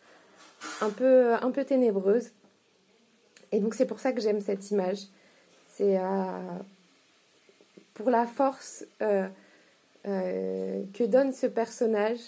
un 0.81 0.91
peu, 0.91 1.35
un 1.35 1.51
peu 1.51 1.65
ténébreuse. 1.65 2.31
Et 3.53 3.61
donc 3.61 3.75
c'est 3.75 3.87
pour 3.87 4.01
ça 4.01 4.13
que 4.13 4.21
j'aime 4.21 4.41
cette 4.41 4.71
image. 4.71 5.07
C'est 5.73 5.99
euh, 5.99 6.03
pour 7.95 8.11
la 8.11 8.27
force 8.27 8.85
que 10.05 11.05
donne 11.05 11.33
ce 11.33 11.47
personnage 11.47 12.21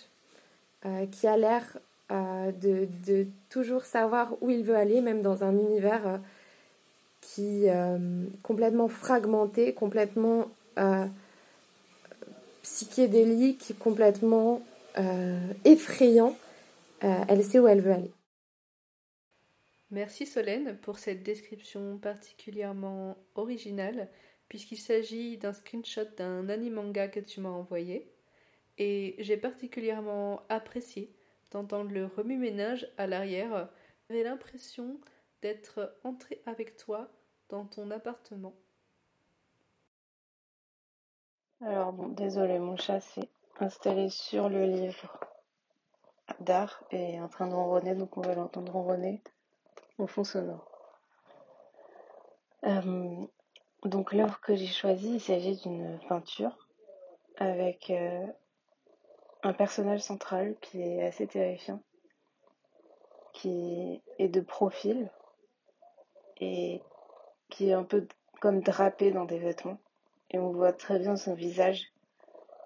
qui 1.10 1.26
a 1.26 1.36
l'air 1.36 1.78
de, 2.10 2.86
de, 3.06 3.26
toujours 3.48 3.84
savoir 3.84 4.34
où 4.42 4.50
il 4.50 4.62
veut 4.62 4.76
aller, 4.76 5.00
même 5.00 5.22
dans 5.22 5.44
un 5.44 5.52
univers 5.52 6.20
qui 7.20 7.66
complètement 8.42 8.88
fragmenté, 8.88 9.72
complètement 9.72 10.48
psychédélique, 12.62 13.74
complètement 13.78 14.62
euh, 14.98 15.38
effrayant, 15.64 16.36
euh, 17.04 17.24
elle 17.28 17.44
sait 17.44 17.58
où 17.58 17.66
elle 17.66 17.80
veut 17.80 17.92
aller. 17.92 18.12
Merci 19.90 20.26
Solène 20.26 20.76
pour 20.78 20.98
cette 20.98 21.22
description 21.22 21.98
particulièrement 21.98 23.16
originale, 23.34 24.08
puisqu'il 24.52 24.76
s'agit 24.76 25.38
d'un 25.38 25.54
screenshot 25.54 26.04
d'un 26.18 26.50
animanga 26.50 27.08
que 27.08 27.20
tu 27.20 27.40
m'as 27.40 27.48
envoyé. 27.48 28.12
Et 28.76 29.16
j'ai 29.18 29.38
particulièrement 29.38 30.42
apprécié 30.50 31.10
d'entendre 31.52 31.90
le 31.90 32.04
remue-ménage 32.04 32.86
à 32.98 33.06
l'arrière. 33.06 33.70
J'avais 34.10 34.24
l'impression 34.24 35.00
d'être 35.40 35.96
entré 36.04 36.42
avec 36.44 36.76
toi 36.76 37.08
dans 37.48 37.64
ton 37.64 37.90
appartement 37.90 38.52
Alors 41.62 41.94
bon, 41.94 42.08
désolé, 42.08 42.58
mon 42.58 42.76
chat 42.76 43.00
s'est 43.00 43.30
installé 43.58 44.10
sur 44.10 44.50
le 44.50 44.66
livre 44.66 45.18
d'art 46.40 46.84
et 46.90 47.14
est 47.14 47.20
en 47.22 47.28
train 47.28 47.48
de 47.48 47.54
ronronner, 47.54 47.94
donc 47.94 48.18
on 48.18 48.20
va 48.20 48.34
l'entendre 48.34 48.70
ronronner 48.70 49.22
au 49.96 50.06
fond 50.06 50.24
sonore. 50.24 50.68
Euh, 52.64 53.26
donc 53.84 54.12
l'œuvre 54.12 54.40
que 54.40 54.54
j'ai 54.54 54.66
choisie, 54.66 55.14
il 55.14 55.20
s'agit 55.20 55.56
d'une 55.56 55.98
peinture 56.08 56.68
avec 57.36 57.90
euh, 57.90 58.26
un 59.42 59.52
personnage 59.52 60.00
central 60.00 60.54
qui 60.60 60.80
est 60.80 61.02
assez 61.04 61.26
terrifiant, 61.26 61.82
qui 63.32 64.02
est 64.18 64.28
de 64.28 64.40
profil 64.40 65.10
et 66.38 66.82
qui 67.50 67.70
est 67.70 67.74
un 67.74 67.84
peu 67.84 68.06
comme 68.40 68.60
drapé 68.60 69.10
dans 69.10 69.24
des 69.24 69.38
vêtements 69.38 69.78
et 70.32 70.38
on 70.38 70.50
voit 70.50 70.72
très 70.72 70.98
bien 70.98 71.16
son 71.16 71.34
visage 71.34 71.92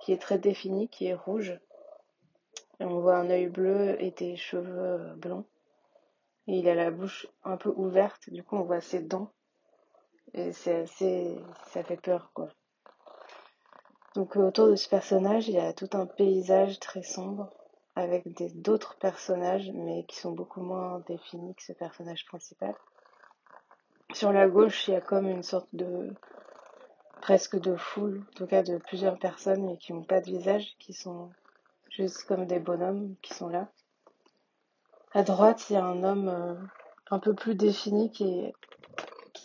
qui 0.00 0.12
est 0.12 0.20
très 0.22 0.38
défini, 0.38 0.88
qui 0.88 1.06
est 1.06 1.14
rouge. 1.14 1.58
Et 2.78 2.84
on 2.84 3.00
voit 3.00 3.16
un 3.16 3.28
œil 3.28 3.48
bleu 3.48 3.96
et 4.00 4.12
des 4.12 4.36
cheveux 4.36 5.14
blancs. 5.16 5.46
Et 6.46 6.58
il 6.58 6.68
a 6.68 6.74
la 6.74 6.90
bouche 6.90 7.26
un 7.42 7.56
peu 7.56 7.70
ouverte, 7.70 8.30
du 8.30 8.44
coup 8.44 8.56
on 8.56 8.62
voit 8.62 8.80
ses 8.80 9.00
dents. 9.00 9.32
C'est 10.34 10.82
assez. 10.82 11.38
ça 11.72 11.82
fait 11.82 12.00
peur 12.00 12.30
quoi. 12.34 12.48
Donc 14.14 14.36
autour 14.36 14.68
de 14.68 14.76
ce 14.76 14.88
personnage, 14.88 15.48
il 15.48 15.54
y 15.54 15.60
a 15.60 15.72
tout 15.72 15.90
un 15.92 16.06
paysage 16.06 16.80
très 16.80 17.02
sombre 17.02 17.52
avec 17.94 18.24
d'autres 18.60 18.96
personnages 18.98 19.70
mais 19.72 20.04
qui 20.04 20.16
sont 20.16 20.32
beaucoup 20.32 20.60
moins 20.60 21.02
définis 21.06 21.54
que 21.54 21.62
ce 21.62 21.72
personnage 21.72 22.24
principal. 22.26 22.74
Sur 24.12 24.32
la 24.32 24.48
gauche, 24.48 24.88
il 24.88 24.92
y 24.92 24.96
a 24.96 25.00
comme 25.00 25.28
une 25.28 25.42
sorte 25.42 25.68
de 25.72 26.12
presque 27.20 27.58
de 27.58 27.76
foule, 27.76 28.24
en 28.30 28.34
tout 28.34 28.46
cas 28.46 28.62
de 28.62 28.78
plusieurs 28.78 29.18
personnes 29.18 29.66
mais 29.66 29.76
qui 29.78 29.92
n'ont 29.92 30.04
pas 30.04 30.20
de 30.20 30.26
visage, 30.26 30.76
qui 30.78 30.92
sont 30.92 31.30
juste 31.90 32.24
comme 32.24 32.46
des 32.46 32.58
bonhommes 32.60 33.14
qui 33.22 33.34
sont 33.34 33.48
là. 33.48 33.68
À 35.12 35.22
droite, 35.22 35.66
il 35.70 35.74
y 35.74 35.76
a 35.76 35.84
un 35.84 36.02
homme 36.04 36.28
euh, 36.28 36.54
un 37.10 37.18
peu 37.18 37.34
plus 37.34 37.54
défini 37.54 38.10
qui, 38.12 38.52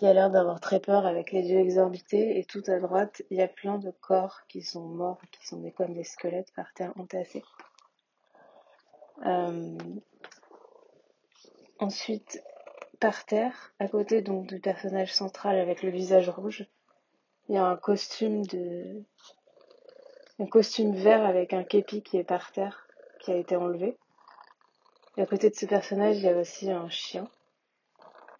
qui 0.01 0.07
a 0.07 0.13
l'air 0.13 0.31
d'avoir 0.31 0.59
très 0.59 0.79
peur 0.79 1.05
avec 1.05 1.31
les 1.31 1.51
yeux 1.51 1.59
exorbités. 1.59 2.39
Et 2.39 2.43
tout 2.43 2.63
à 2.65 2.79
droite, 2.79 3.21
il 3.29 3.37
y 3.37 3.41
a 3.43 3.47
plein 3.47 3.77
de 3.77 3.91
corps 3.91 4.41
qui 4.47 4.63
sont 4.63 4.81
morts, 4.81 5.21
qui 5.31 5.45
sont 5.45 5.59
des, 5.59 5.71
comme 5.71 5.93
des 5.93 6.03
squelettes 6.03 6.51
par 6.55 6.73
terre 6.73 6.91
entassés. 6.97 7.43
Euh, 9.27 9.77
ensuite, 11.77 12.43
par 12.99 13.25
terre, 13.25 13.73
à 13.77 13.87
côté 13.87 14.23
donc 14.23 14.47
du 14.47 14.59
personnage 14.59 15.13
central 15.13 15.59
avec 15.59 15.83
le 15.83 15.91
visage 15.91 16.29
rouge, 16.29 16.65
il 17.47 17.53
y 17.53 17.59
a 17.59 17.65
un 17.65 17.77
costume 17.77 18.43
de 18.47 19.03
un 20.39 20.47
costume 20.47 20.95
vert 20.95 21.23
avec 21.23 21.53
un 21.53 21.63
képi 21.63 22.01
qui 22.01 22.17
est 22.17 22.23
par 22.23 22.51
terre, 22.51 22.87
qui 23.19 23.31
a 23.31 23.35
été 23.35 23.55
enlevé. 23.55 23.95
Et 25.17 25.21
à 25.21 25.27
côté 25.27 25.51
de 25.51 25.55
ce 25.55 25.67
personnage, 25.67 26.17
il 26.17 26.23
y 26.23 26.29
a 26.29 26.35
aussi 26.35 26.71
un 26.71 26.89
chien. 26.89 27.29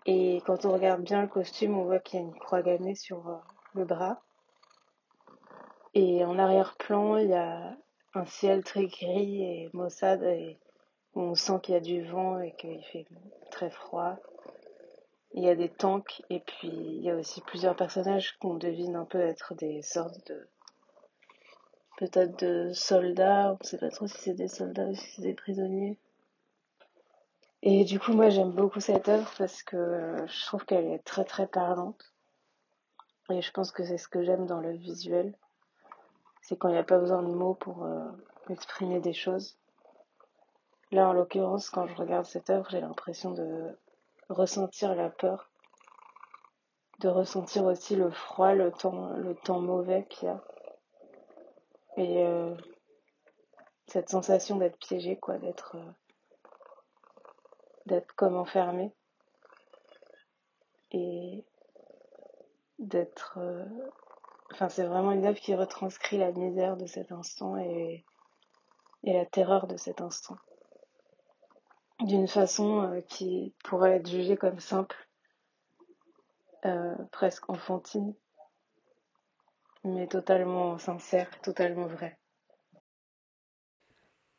Et 0.06 0.42
quand 0.46 0.66
on 0.66 0.74
regarde 0.74 1.04
bien 1.04 1.22
le 1.22 1.28
costume, 1.28 1.78
on 1.78 1.84
voit 1.84 2.00
qu'il 2.00 2.20
y 2.20 2.24
a 2.24 2.26
une 2.26 2.38
croix 2.38 2.62
gammée 2.62 2.96
sur 2.96 3.28
euh, 3.28 3.36
le 3.76 3.86
bras. 3.86 4.22
Et 5.94 6.26
en 6.26 6.40
arrière-plan, 6.40 7.18
il 7.18 7.30
y 7.30 7.34
a 7.34 7.76
un 8.14 8.26
ciel 8.26 8.64
très 8.64 8.88
gris 8.88 9.44
et 9.44 9.70
maussade 9.74 10.24
et 10.24 10.58
on 11.14 11.36
sent 11.36 11.60
qu'il 11.62 11.74
y 11.74 11.78
a 11.78 11.82
du 11.82 12.04
vent 12.04 12.40
et 12.40 12.54
qu'il 12.54 12.84
fait 12.86 13.06
très 13.52 13.70
froid. 13.70 14.18
Il 15.34 15.44
y 15.44 15.50
a 15.50 15.56
des 15.56 15.70
tanks 15.70 16.22
et 16.30 16.40
puis 16.40 16.70
il 16.70 17.02
y 17.02 17.10
a 17.10 17.16
aussi 17.16 17.42
plusieurs 17.42 17.76
personnages 17.76 18.38
qu'on 18.40 18.56
devine 18.56 18.96
un 18.96 19.06
peu 19.06 19.20
être 19.20 19.54
des 19.56 19.82
sortes 19.82 20.28
de 20.28 20.48
peut-être 21.98 22.40
de 22.40 22.72
soldats, 22.74 23.52
on 23.52 23.58
ne 23.62 23.68
sait 23.68 23.78
pas 23.78 23.90
trop 23.90 24.08
si 24.08 24.18
c'est 24.18 24.34
des 24.34 24.48
soldats 24.48 24.88
ou 24.88 24.96
si 24.96 25.08
c'est 25.12 25.22
des 25.22 25.34
prisonniers. 25.34 25.98
Et 27.64 27.84
du 27.84 28.00
coup, 28.00 28.14
moi, 28.14 28.30
j'aime 28.30 28.52
beaucoup 28.52 28.80
cette 28.80 29.08
œuvre 29.08 29.32
parce 29.38 29.62
que 29.62 30.16
je 30.28 30.46
trouve 30.46 30.66
qu'elle 30.66 30.88
est 30.88 31.04
très 31.04 31.26
très 31.26 31.48
parlante. 31.48 32.14
Et 33.30 33.42
je 33.42 33.52
pense 33.52 33.72
que 33.72 33.84
c'est 33.86 34.00
ce 34.00 34.08
que 34.08 34.24
j'aime 34.24 34.46
dans 34.46 34.60
le 34.60 34.72
visuel. 34.72 35.36
C'est 36.42 36.58
quand 36.58 36.70
il 36.70 36.74
n'y 36.74 36.80
a 36.80 36.84
pas 36.84 36.98
besoin 36.98 37.22
de 37.22 37.34
mots 37.34 37.54
pour 37.54 37.86
euh, 37.86 38.10
exprimer 38.50 39.00
des 39.00 39.14
choses. 39.14 39.58
Là, 40.92 41.08
en 41.08 41.14
l'occurrence, 41.14 41.70
quand 41.70 41.88
je 41.88 41.96
regarde 41.96 42.26
cette 42.26 42.50
œuvre, 42.50 42.68
j'ai 42.70 42.82
l'impression 42.82 43.32
de 43.32 43.78
ressentir 44.28 44.96
la 44.96 45.10
peur, 45.10 45.52
de 47.00 47.10
ressentir 47.10 47.64
aussi 47.66 47.96
le 47.96 48.10
froid, 48.10 48.54
le 48.54 48.72
temps, 48.72 49.12
le 49.14 49.36
temps 49.36 49.60
mauvais 49.60 50.06
qu'il 50.10 50.28
y 50.28 50.32
a. 50.32 50.44
Et 51.98 52.26
euh, 52.26 52.56
cette 53.88 54.10
sensation 54.10 54.58
d'être 54.58 54.78
piégé, 54.78 55.18
quoi, 55.18 55.38
d'être 55.38 55.76
euh, 55.76 55.92
d'être 57.86 58.14
comme 58.16 58.36
enfermé 58.36 58.92
et 60.92 61.44
d'être 62.80 63.38
euh, 63.38 63.66
enfin 64.52 64.70
c'est 64.70 64.86
vraiment 64.86 65.12
une 65.12 65.26
œuvre 65.26 65.40
qui 65.40 65.56
retranscrit 65.56 66.18
la 66.18 66.32
misère 66.32 66.78
de 66.78 66.86
cet 66.86 67.12
instant 67.12 67.58
et, 67.58 68.06
la 69.04 69.26
terreur 69.26 69.66
de 69.66 69.78
cet 69.78 70.00
instant. 70.00 70.38
D'une 72.02 72.28
façon 72.28 72.82
euh, 72.84 73.02
qui 73.02 73.54
pourrait 73.64 73.98
être 73.98 74.10
jugée 74.10 74.38
comme 74.38 74.60
simple 74.60 74.96
euh, 76.66 76.96
presque 77.12 77.50
enfantine 77.50 78.14
mais 79.84 80.06
totalement 80.06 80.78
sincère 80.78 81.28
totalement 81.42 81.88
vrai 81.88 82.20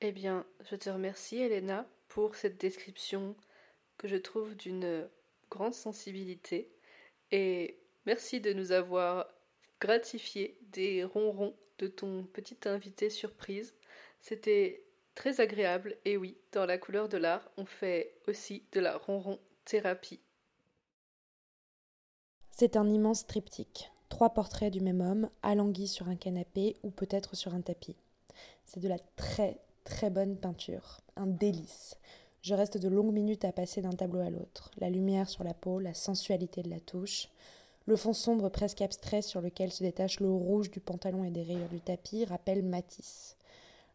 eh 0.01 0.13
bien 0.13 0.47
je 0.61 0.77
te 0.77 0.89
remercie 0.89 1.39
Elena 1.39 1.85
pour 2.13 2.35
cette 2.35 2.61
description 2.61 3.35
que 3.97 4.07
je 4.07 4.17
trouve 4.17 4.55
d'une 4.55 5.09
grande 5.51 5.73
sensibilité 5.73 6.71
et 7.31 7.79
merci 8.05 8.39
de 8.39 8.53
nous 8.53 8.73
avoir 8.73 9.29
gratifié 9.81 10.59
des 10.73 11.05
ronrons 11.05 11.57
de 11.79 11.87
ton 11.87 12.25
petit 12.25 12.59
invité 12.67 13.09
surprise. 13.09 13.75
C'était 14.21 14.85
très 15.15 15.41
agréable 15.41 15.97
et 16.05 16.19
oui, 16.19 16.37
dans 16.53 16.67
la 16.67 16.77
couleur 16.77 17.09
de 17.09 17.17
l'art, 17.17 17.51
on 17.57 17.65
fait 17.65 18.21
aussi 18.29 18.67
de 18.73 18.81
la 18.81 18.99
ronron 18.99 19.41
thérapie. 19.65 20.21
C'est 22.51 22.77
un 22.77 22.91
immense 22.91 23.27
triptyque. 23.27 23.91
Trois 24.11 24.35
portraits 24.35 24.71
du 24.71 24.83
même 24.83 25.01
homme, 25.01 25.31
alangui 25.43 25.89
sur 25.89 26.11
un 26.11 26.17
canapé 26.17 26.77
ou 26.83 26.91
peut-être 26.91 27.37
sur 27.37 27.55
un 27.55 27.63
tapis. 27.63 27.97
C'est 28.67 28.81
de 28.81 28.89
la 28.89 28.99
très 29.17 29.63
très 29.85 30.11
bonne 30.11 30.37
peinture, 30.37 31.01
un 31.17 31.27
délice. 31.27 31.97
Je 32.43 32.55
reste 32.55 32.79
de 32.79 32.89
longues 32.89 33.13
minutes 33.13 33.45
à 33.45 33.53
passer 33.53 33.83
d'un 33.83 33.91
tableau 33.91 34.21
à 34.21 34.31
l'autre, 34.31 34.71
la 34.79 34.91
lumière 34.91 35.29
sur 35.29 35.45
la 35.45 35.55
peau, 35.55 35.79
la 35.79 35.95
sensualité 35.95 36.63
de 36.63 36.71
la 36.71 36.81
touche, 36.81 37.29
le 37.87 37.97
fond 37.97 38.13
sombre 38.13 38.49
presque 38.49 38.81
abstrait 38.81 39.23
sur 39.23 39.41
lequel 39.41 39.73
se 39.73 39.83
détache 39.83 40.21
le 40.21 40.31
rouge 40.31 40.71
du 40.71 40.79
pantalon 40.79 41.25
et 41.25 41.31
des 41.31 41.43
rayures 41.43 41.69
du 41.69 41.81
tapis 41.81 42.25
rappelle 42.25 42.63
Matisse. 42.63 43.37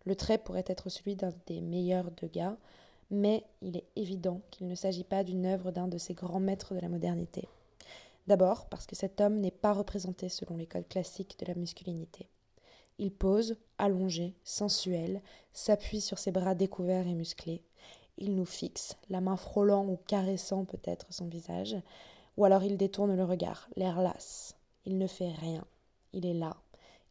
Le 0.05 0.15
trait 0.15 0.37
pourrait 0.37 0.65
être 0.67 0.89
celui 0.89 1.15
d'un 1.15 1.33
des 1.45 1.61
meilleurs 1.61 2.11
de 2.11 2.27
gars, 2.27 2.57
mais 3.11 3.45
il 3.61 3.77
est 3.77 3.87
évident 3.95 4.41
qu'il 4.51 4.67
ne 4.67 4.75
s'agit 4.75 5.05
pas 5.05 5.23
d'une 5.23 5.45
œuvre 5.45 5.71
d'un 5.71 5.87
de 5.87 5.97
ces 5.97 6.13
grands 6.13 6.41
maîtres 6.41 6.73
de 6.73 6.79
la 6.79 6.89
modernité. 6.89 7.47
D'abord 8.27 8.65
parce 8.65 8.85
que 8.85 8.95
cet 8.95 9.21
homme 9.21 9.39
n'est 9.39 9.51
pas 9.51 9.71
représenté 9.71 10.27
selon 10.27 10.57
les 10.57 10.67
codes 10.67 10.87
classiques 10.89 11.39
de 11.39 11.45
la 11.45 11.55
masculinité. 11.55 12.27
Il 12.99 13.11
pose, 13.11 13.57
allongé, 13.77 14.35
sensuel, 14.43 15.21
s'appuie 15.53 16.01
sur 16.01 16.17
ses 16.17 16.31
bras 16.31 16.55
découverts 16.55 17.07
et 17.07 17.13
musclés. 17.13 17.63
Il 18.17 18.35
nous 18.35 18.45
fixe, 18.45 18.97
la 19.09 19.21
main 19.21 19.37
frôlant 19.37 19.85
ou 19.85 19.97
caressant 20.07 20.65
peut-être 20.65 21.05
son 21.11 21.27
visage, 21.27 21.77
ou 22.37 22.45
alors 22.45 22.63
il 22.63 22.77
détourne 22.77 23.15
le 23.15 23.23
regard, 23.23 23.69
l'air 23.75 24.01
las. 24.01 24.55
Il 24.85 24.97
ne 24.97 25.07
fait 25.07 25.31
rien. 25.31 25.65
Il 26.13 26.25
est 26.25 26.33
là. 26.33 26.57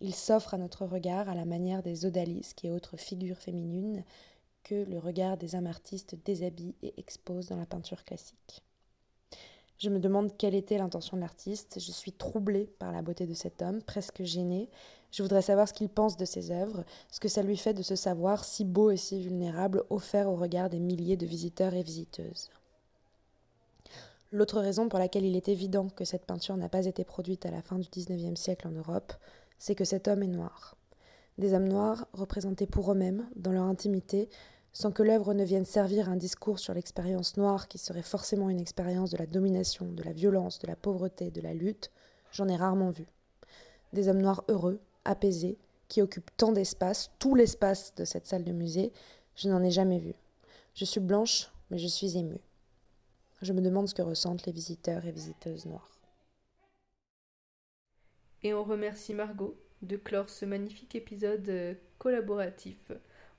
Il 0.00 0.14
s'offre 0.14 0.54
à 0.54 0.58
notre 0.58 0.84
regard 0.84 1.28
à 1.28 1.34
la 1.34 1.44
manière 1.44 1.82
des 1.82 2.04
odalisques 2.04 2.64
et 2.64 2.70
autres 2.70 2.96
figures 2.96 3.38
féminines 3.38 4.04
que 4.62 4.74
le 4.74 4.98
regard 4.98 5.36
des 5.36 5.54
artistes 5.54 6.16
déshabille 6.24 6.74
et 6.82 6.94
expose 6.98 7.46
dans 7.46 7.56
la 7.56 7.66
peinture 7.66 8.04
classique. 8.04 8.62
Je 9.78 9.90
me 9.90 9.98
demande 9.98 10.36
quelle 10.38 10.54
était 10.54 10.78
l'intention 10.78 11.16
de 11.16 11.22
l'artiste. 11.22 11.78
Je 11.78 11.92
suis 11.92 12.12
troublée 12.12 12.66
par 12.78 12.92
la 12.92 13.02
beauté 13.02 13.26
de 13.26 13.34
cet 13.34 13.60
homme, 13.60 13.82
presque 13.82 14.22
gênée. 14.22 14.70
Je 15.12 15.22
voudrais 15.22 15.42
savoir 15.42 15.68
ce 15.68 15.74
qu'il 15.74 15.88
pense 15.88 16.16
de 16.16 16.24
ses 16.24 16.50
œuvres, 16.50 16.84
ce 17.10 17.20
que 17.20 17.28
ça 17.28 17.42
lui 17.42 17.56
fait 17.56 17.74
de 17.74 17.82
se 17.82 17.96
savoir 17.96 18.44
si 18.44 18.64
beau 18.64 18.90
et 18.90 18.96
si 18.96 19.20
vulnérable, 19.22 19.84
offert 19.90 20.28
au 20.28 20.36
regard 20.36 20.70
des 20.70 20.78
milliers 20.78 21.16
de 21.16 21.26
visiteurs 21.26 21.74
et 21.74 21.82
visiteuses. 21.82 22.50
L'autre 24.32 24.60
raison 24.60 24.88
pour 24.88 24.98
laquelle 24.98 25.24
il 25.24 25.36
est 25.36 25.48
évident 25.48 25.88
que 25.88 26.04
cette 26.04 26.26
peinture 26.26 26.56
n'a 26.56 26.68
pas 26.68 26.86
été 26.86 27.04
produite 27.04 27.46
à 27.46 27.50
la 27.50 27.62
fin 27.62 27.78
du 27.78 27.88
XIXe 27.88 28.38
siècle 28.38 28.66
en 28.66 28.72
Europe, 28.72 29.12
c'est 29.58 29.74
que 29.74 29.84
cet 29.84 30.08
homme 30.08 30.22
est 30.22 30.28
noir. 30.28 30.76
Des 31.38 31.52
hommes 31.52 31.68
noirs 31.68 32.06
représentés 32.12 32.66
pour 32.66 32.90
eux-mêmes, 32.90 33.28
dans 33.36 33.52
leur 33.52 33.64
intimité, 33.64 34.28
sans 34.76 34.92
que 34.92 35.02
l'œuvre 35.02 35.32
ne 35.32 35.42
vienne 35.42 35.64
servir 35.64 36.10
un 36.10 36.16
discours 36.16 36.58
sur 36.58 36.74
l'expérience 36.74 37.38
noire 37.38 37.66
qui 37.66 37.78
serait 37.78 38.02
forcément 38.02 38.50
une 38.50 38.60
expérience 38.60 39.10
de 39.10 39.16
la 39.16 39.24
domination, 39.24 39.90
de 39.90 40.02
la 40.02 40.12
violence, 40.12 40.58
de 40.58 40.66
la 40.66 40.76
pauvreté, 40.76 41.30
de 41.30 41.40
la 41.40 41.54
lutte, 41.54 41.90
j'en 42.30 42.46
ai 42.46 42.56
rarement 42.56 42.90
vu. 42.90 43.06
Des 43.94 44.08
hommes 44.08 44.20
noirs 44.20 44.44
heureux, 44.48 44.78
apaisés, 45.06 45.56
qui 45.88 46.02
occupent 46.02 46.30
tant 46.36 46.52
d'espace, 46.52 47.10
tout 47.18 47.34
l'espace 47.34 47.94
de 47.94 48.04
cette 48.04 48.26
salle 48.26 48.44
de 48.44 48.52
musée, 48.52 48.92
je 49.34 49.48
n'en 49.48 49.62
ai 49.62 49.70
jamais 49.70 49.98
vu. 49.98 50.12
Je 50.74 50.84
suis 50.84 51.00
blanche, 51.00 51.50
mais 51.70 51.78
je 51.78 51.88
suis 51.88 52.18
émue. 52.18 52.42
Je 53.40 53.54
me 53.54 53.62
demande 53.62 53.88
ce 53.88 53.94
que 53.94 54.02
ressentent 54.02 54.44
les 54.44 54.52
visiteurs 54.52 55.06
et 55.06 55.10
visiteuses 55.10 55.64
noirs. 55.64 55.98
Et 58.42 58.52
on 58.52 58.62
remercie 58.62 59.14
Margot 59.14 59.56
de 59.80 59.96
clore 59.96 60.28
ce 60.28 60.44
magnifique 60.44 60.94
épisode 60.94 61.48
euh, 61.48 61.74
collaboratif 61.96 62.92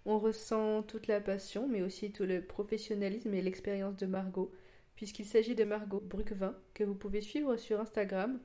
on 0.06 0.20
ressent 0.20 0.84
toute 0.84 1.08
la 1.08 1.20
passion, 1.20 1.68
mais 1.68 1.82
aussi 1.82 2.12
tout 2.12 2.24
le 2.24 2.42
professionnalisme 2.42 3.34
et 3.34 3.42
l'expérience 3.42 3.98
de 3.98 4.06
Margot, 4.06 4.52
puisqu'il 4.96 5.26
s'agit 5.26 5.56
de 5.56 5.64
Margot 5.64 6.02
Bruquevin, 6.02 6.56
que 6.74 6.84
vous 6.84 6.96
pouvez 6.96 7.22
suivre 7.22 7.58
sur 7.58 7.80
Instagram, 7.80 8.40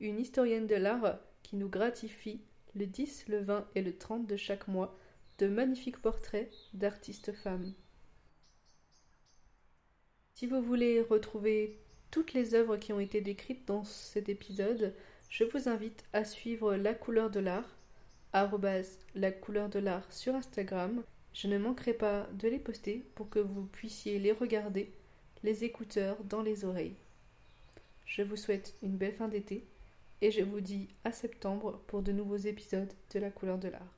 une 0.00 0.20
historienne 0.20 0.66
de 0.66 0.74
l'art 0.74 1.18
qui 1.42 1.56
nous 1.56 1.68
gratifie 1.68 2.40
le 2.74 2.86
10, 2.86 3.28
le 3.28 3.38
20 3.38 3.66
et 3.74 3.82
le 3.82 3.96
30 3.96 4.26
de 4.26 4.36
chaque 4.36 4.68
mois 4.68 4.96
de 5.38 5.48
magnifiques 5.48 6.00
portraits 6.00 6.50
d'artistes 6.74 7.32
femmes. 7.32 7.72
Si 10.34 10.46
vous 10.46 10.60
voulez 10.60 11.00
retrouver 11.00 11.80
toutes 12.10 12.34
les 12.34 12.54
œuvres 12.54 12.76
qui 12.76 12.92
ont 12.92 13.00
été 13.00 13.20
décrites 13.20 13.66
dans 13.66 13.84
cet 13.84 14.28
épisode, 14.28 14.94
je 15.28 15.44
vous 15.44 15.68
invite 15.68 16.04
à 16.12 16.24
suivre 16.24 16.76
La 16.76 16.94
couleur 16.94 17.30
de 17.30 17.40
l'art, 17.40 17.75
la 18.32 19.32
couleur 19.32 19.68
de 19.68 19.78
l'art 19.78 20.12
sur 20.12 20.34
Instagram. 20.34 21.02
Je 21.32 21.48
ne 21.48 21.58
manquerai 21.58 21.94
pas 21.94 22.26
de 22.34 22.48
les 22.48 22.58
poster 22.58 23.04
pour 23.14 23.28
que 23.28 23.38
vous 23.38 23.64
puissiez 23.64 24.18
les 24.18 24.32
regarder, 24.32 24.92
les 25.42 25.64
écouteurs 25.64 26.16
dans 26.24 26.42
les 26.42 26.64
oreilles. 26.64 26.96
Je 28.04 28.22
vous 28.22 28.36
souhaite 28.36 28.74
une 28.82 28.96
belle 28.96 29.14
fin 29.14 29.28
d'été 29.28 29.66
et 30.22 30.30
je 30.30 30.42
vous 30.42 30.60
dis 30.60 30.88
à 31.04 31.12
septembre 31.12 31.80
pour 31.86 32.02
de 32.02 32.12
nouveaux 32.12 32.36
épisodes 32.36 32.92
de 33.12 33.18
La 33.18 33.30
couleur 33.30 33.58
de 33.58 33.68
l'art. 33.68 33.95